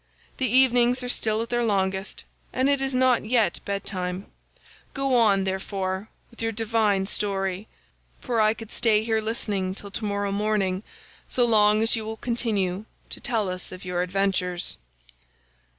The 0.37 0.47
evenings 0.51 1.03
are 1.03 1.09
still 1.09 1.43
at 1.43 1.49
their 1.49 1.63
longest, 1.63 2.23
and 2.51 2.71
it 2.71 2.81
is 2.81 2.95
not 2.95 3.23
yet 3.23 3.59
bed 3.65 3.85
time—go 3.85 5.15
on, 5.15 5.43
therefore, 5.43 6.09
with 6.31 6.41
your 6.41 6.51
divine 6.51 7.05
story, 7.05 7.67
for 8.19 8.41
I 8.41 8.55
could 8.55 8.71
stay 8.71 9.03
here 9.03 9.21
listening 9.21 9.75
till 9.75 9.91
tomorrow 9.91 10.31
morning, 10.31 10.81
so 11.29 11.45
long 11.45 11.83
as 11.83 11.95
you 11.95 12.03
will 12.03 12.17
continue 12.17 12.85
to 13.11 13.19
tell 13.19 13.47
us 13.47 13.71
of 13.71 13.85
your 13.85 14.01
adventures." 14.01 14.77